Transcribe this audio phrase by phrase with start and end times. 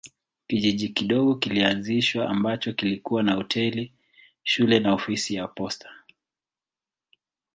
[0.47, 3.93] Kijiji kidogo kilianzishwa ambacho kilikuwa na hoteli,
[4.43, 5.89] shule na ofisi ya posta.